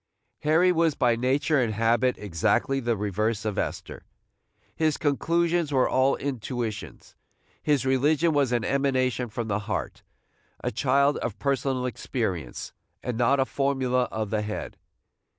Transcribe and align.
Harry 0.39 0.71
was 0.71 0.95
by 0.95 1.15
nature 1.15 1.61
and 1.61 1.75
habit 1.75 2.17
exactly 2.17 2.79
the 2.79 2.97
reverse 2.97 3.45
of 3.45 3.59
Esther. 3.59 4.01
His 4.75 4.97
conclusions 4.97 5.71
were 5.71 5.87
all 5.87 6.15
intuitions. 6.15 7.15
His 7.61 7.85
religion 7.85 8.33
was 8.33 8.51
an 8.51 8.65
emanation 8.65 9.29
from 9.29 9.47
the 9.47 9.59
heart, 9.69 10.01
a 10.63 10.71
child 10.71 11.17
of 11.17 11.37
personal 11.37 11.85
experience, 11.85 12.73
and 13.03 13.15
not 13.15 13.39
a 13.39 13.45
formula 13.45 14.05
of 14.05 14.31
the 14.31 14.41
head. 14.41 14.75